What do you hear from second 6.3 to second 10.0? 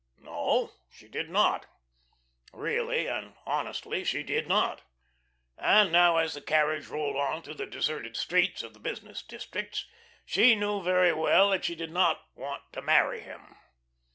the carriage rolled on through the deserted streets of the business districts,